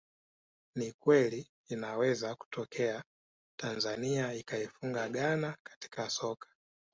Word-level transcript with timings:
Ni 0.75 0.93
kweli 1.03 1.47
inaweza 1.69 2.35
kutokea 2.35 3.03
Tanzania 3.59 4.33
ikaifunga 4.33 5.09
Ghana 5.09 5.55
katika 5.63 6.09
soka 6.09 6.47